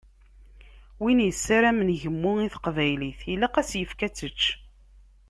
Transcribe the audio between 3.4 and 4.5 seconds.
ad as-yefk ad tečč.